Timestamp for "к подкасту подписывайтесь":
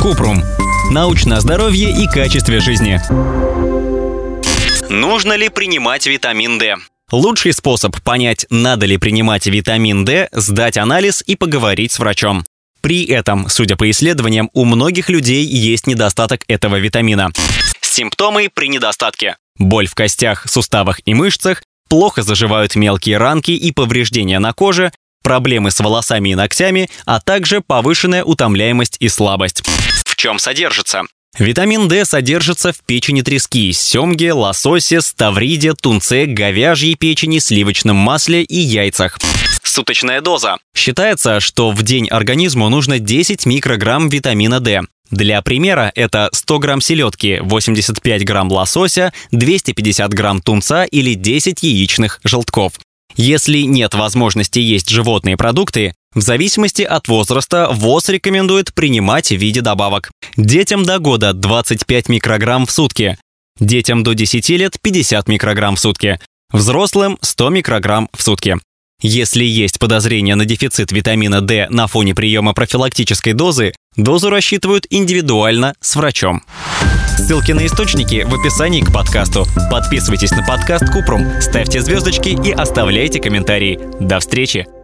78.82-80.32